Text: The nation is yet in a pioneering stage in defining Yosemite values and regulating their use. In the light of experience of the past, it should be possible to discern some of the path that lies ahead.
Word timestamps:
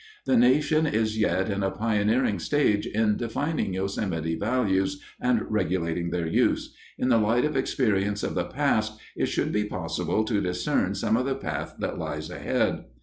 The 0.25 0.35
nation 0.35 0.87
is 0.87 1.19
yet 1.19 1.51
in 1.51 1.61
a 1.61 1.69
pioneering 1.69 2.39
stage 2.39 2.87
in 2.87 3.17
defining 3.17 3.75
Yosemite 3.75 4.35
values 4.35 4.99
and 5.19 5.43
regulating 5.51 6.09
their 6.09 6.25
use. 6.25 6.73
In 6.97 7.09
the 7.09 7.19
light 7.19 7.45
of 7.45 7.55
experience 7.55 8.23
of 8.23 8.33
the 8.33 8.45
past, 8.45 8.99
it 9.15 9.27
should 9.27 9.51
be 9.51 9.65
possible 9.65 10.23
to 10.23 10.41
discern 10.41 10.95
some 10.95 11.15
of 11.17 11.27
the 11.27 11.35
path 11.35 11.75
that 11.77 11.99
lies 11.99 12.31
ahead. 12.31 12.85